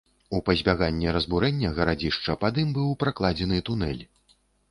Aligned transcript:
У 0.35 0.37
пазбяганне 0.45 1.09
разбурэння 1.17 1.69
гарадзішча 1.77 2.35
пад 2.45 2.57
ім 2.63 2.73
быў 2.77 2.89
пракладзены 3.05 3.57
тунэль. 3.71 4.03